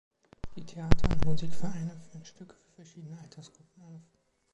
Die 0.55 0.65
Theater- 0.65 1.11
und 1.11 1.25
Musikvereine 1.25 1.95
führen 2.09 2.25
Stücke 2.25 2.55
für 2.55 2.71
verschiedene 2.71 3.19
Altersgruppen 3.21 3.83
auf. 3.83 4.01